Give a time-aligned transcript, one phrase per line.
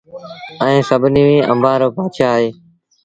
[0.63, 2.49] ائيٚݩ سڀنيٚ آݩبآݩ رو بآتشآه اهي